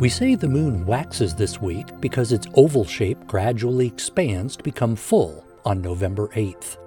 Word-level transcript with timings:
We 0.00 0.08
say 0.08 0.34
the 0.34 0.48
moon 0.48 0.84
waxes 0.84 1.36
this 1.36 1.62
week 1.62 2.00
because 2.00 2.32
its 2.32 2.48
oval 2.54 2.84
shape 2.84 3.28
gradually 3.28 3.86
expands 3.86 4.56
to 4.56 4.64
become 4.64 4.96
full 4.96 5.46
on 5.64 5.80
November 5.80 6.26
8th. 6.34 6.78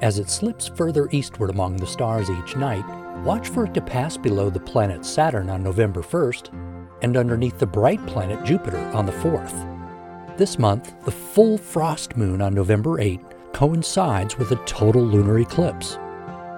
As 0.00 0.18
it 0.18 0.30
slips 0.30 0.66
further 0.66 1.10
eastward 1.12 1.50
among 1.50 1.76
the 1.76 1.86
stars 1.86 2.30
each 2.30 2.56
night, 2.56 2.86
watch 3.22 3.50
for 3.50 3.66
it 3.66 3.74
to 3.74 3.82
pass 3.82 4.16
below 4.16 4.48
the 4.48 4.58
planet 4.58 5.04
Saturn 5.04 5.50
on 5.50 5.62
November 5.62 6.00
1st 6.00 6.98
and 7.02 7.18
underneath 7.18 7.58
the 7.58 7.66
bright 7.66 8.04
planet 8.06 8.42
Jupiter 8.46 8.80
on 8.94 9.04
the 9.04 9.12
4th. 9.12 10.38
This 10.38 10.58
month, 10.58 10.94
the 11.04 11.12
full 11.12 11.58
frost 11.58 12.16
moon 12.16 12.40
on 12.40 12.54
November 12.54 12.98
8 12.98 13.20
coincides 13.52 14.38
with 14.38 14.52
a 14.52 14.64
total 14.64 15.02
lunar 15.02 15.38
eclipse. 15.40 15.98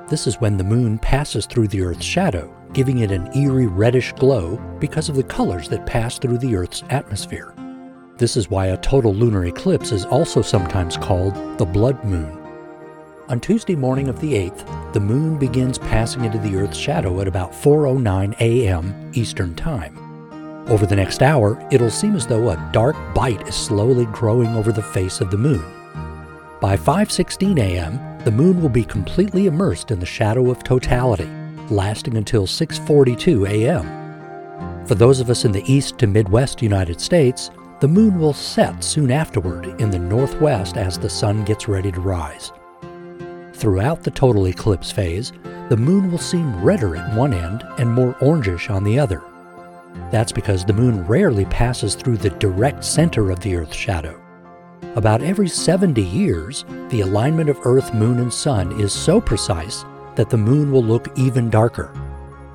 This 0.09 0.27
is 0.27 0.41
when 0.41 0.57
the 0.57 0.65
moon 0.65 0.99
passes 0.99 1.45
through 1.45 1.69
the 1.69 1.83
Earth's 1.83 2.05
shadow, 2.05 2.51
giving 2.73 3.01
it 3.01 3.11
an 3.11 3.31
eerie 3.37 3.67
reddish 3.67 4.13
glow 4.15 4.57
because 4.79 5.11
of 5.11 5.17
the 5.17 5.23
colors 5.23 5.69
that 5.69 5.85
pass 5.85 6.19
through 6.19 6.39
the 6.39 6.57
Earth's 6.57 6.83
atmosphere. 6.89 7.55
This 8.17 8.35
is 8.35 8.49
why 8.49 8.69
a 8.69 8.79
total 8.79 9.15
lunar 9.15 9.45
eclipse 9.45 9.93
is 9.93 10.07
also 10.07 10.41
sometimes 10.41 10.97
called 10.97 11.59
the 11.59 11.67
blood 11.67 12.03
moon. 12.05 12.39
On 13.29 13.39
Tuesday 13.39 13.77
morning 13.77 14.09
of 14.09 14.19
the 14.21 14.33
8th, 14.33 14.95
the 14.95 15.01
moon 15.01 15.39
begins 15.39 15.77
passing 15.77 16.25
into 16.25 16.39
the 16.39 16.57
Earth's 16.57 16.79
shadow 16.79 17.21
at 17.21 17.29
about 17.29 17.53
4:09 17.53 18.35
a.m. 18.41 19.11
Eastern 19.13 19.55
Time. 19.55 19.95
Over 20.69 20.87
the 20.87 20.97
next 20.97 21.23
hour, 21.23 21.63
it'll 21.71 21.91
seem 21.91 22.17
as 22.17 22.27
though 22.27 22.49
a 22.49 22.71
dark 22.73 22.97
bite 23.15 23.47
is 23.47 23.55
slowly 23.55 24.07
growing 24.07 24.57
over 24.57 24.73
the 24.73 24.83
face 24.83 25.21
of 25.21 25.31
the 25.31 25.37
moon. 25.37 25.65
By 26.63 26.79
5:16 26.79 27.59
a.m., 27.59 28.08
the 28.25 28.31
moon 28.31 28.61
will 28.61 28.69
be 28.69 28.85
completely 28.85 29.47
immersed 29.47 29.91
in 29.91 30.01
the 30.01 30.07
shadow 30.07 30.51
of 30.51 30.65
totality, 30.65 31.29
lasting 31.71 32.17
until 32.17 32.47
6:42 32.47 33.47
a.m. 33.49 34.87
For 34.87 34.95
those 34.95 35.21
of 35.21 35.31
us 35.31 35.45
in 35.45 35.53
the 35.53 35.73
east 35.73 35.99
to 35.99 36.07
midwest 36.07 36.63
United 36.63 37.01
States, 37.01 37.51
the 37.81 37.89
moon 37.89 38.19
will 38.19 38.33
set 38.33 38.83
soon 38.83 39.11
afterward 39.11 39.81
in 39.81 39.91
the 39.91 39.99
northwest 39.99 40.77
as 40.77 40.99
the 40.99 41.09
sun 41.11 41.45
gets 41.45 41.69
ready 41.69 41.93
to 41.93 42.01
rise. 42.01 42.53
Throughout 43.53 44.03
the 44.03 44.11
total 44.11 44.47
eclipse 44.47 44.91
phase, 44.91 45.33
the 45.69 45.77
moon 45.77 46.11
will 46.11 46.19
seem 46.19 46.63
redder 46.63 46.97
at 46.97 47.17
one 47.17 47.33
end 47.33 47.65
and 47.79 47.93
more 47.93 48.15
orangish 48.15 48.71
on 48.71 48.83
the 48.83 48.99
other. 48.99 49.23
That's 50.11 50.33
because 50.33 50.65
the 50.65 50.73
moon 50.73 51.07
rarely 51.07 51.45
passes 51.47 51.95
through 51.95 52.17
the 52.17 52.31
direct 52.31 52.85
center 52.85 53.31
of 53.31 53.41
the 53.41 53.57
Earth's 53.57 53.77
shadow. 53.77 54.21
About 54.99 55.23
every 55.23 55.49
70 55.49 56.03
years, 56.03 56.65
the 56.89 57.03
alignment 57.03 57.49
of 57.49 57.61
Earth, 57.63 57.95
Moon, 57.95 58.19
and 58.19 58.35
Sun 58.35 58.81
is 58.81 58.93
so 58.93 59.21
precise 59.21 59.85
that 60.17 60.29
the 60.29 60.37
moon 60.37 60.73
will 60.73 60.83
look 60.83 61.17
even 61.17 61.49
darker. 61.51 61.93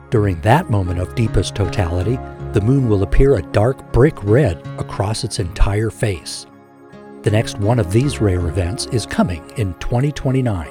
During 0.09 0.41
that 0.41 0.69
moment 0.69 0.99
of 0.99 1.15
deepest 1.15 1.55
totality, 1.55 2.19
the 2.51 2.59
moon 2.59 2.89
will 2.89 3.03
appear 3.03 3.35
a 3.35 3.51
dark 3.53 3.93
brick 3.93 4.21
red 4.25 4.57
across 4.77 5.23
its 5.23 5.39
entire 5.39 5.89
face. 5.89 6.45
The 7.21 7.31
next 7.31 7.59
one 7.59 7.79
of 7.79 7.93
these 7.93 8.19
rare 8.19 8.45
events 8.45 8.87
is 8.87 9.05
coming 9.05 9.49
in 9.55 9.73
2029. 9.75 10.69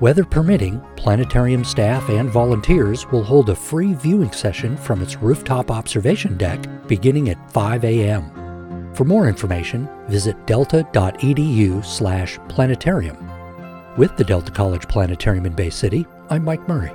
Weather 0.00 0.24
permitting, 0.24 0.82
planetarium 0.96 1.62
staff 1.62 2.08
and 2.08 2.28
volunteers 2.28 3.06
will 3.12 3.22
hold 3.22 3.48
a 3.48 3.54
free 3.54 3.94
viewing 3.94 4.32
session 4.32 4.76
from 4.76 5.02
its 5.02 5.18
rooftop 5.18 5.70
observation 5.70 6.36
deck 6.36 6.58
beginning 6.88 7.28
at 7.28 7.52
5 7.52 7.84
a.m. 7.84 8.43
For 8.94 9.04
more 9.04 9.28
information, 9.28 9.88
visit 10.08 10.46
delta.edu/planetarium. 10.46 13.30
With 13.96 14.16
the 14.16 14.24
Delta 14.24 14.50
College 14.52 14.88
Planetarium 14.88 15.46
in 15.46 15.52
Bay 15.52 15.70
City, 15.70 16.06
I'm 16.30 16.44
Mike 16.44 16.68
Murray. 16.68 16.92